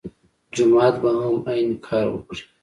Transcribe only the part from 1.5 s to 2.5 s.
عین کار وکړي.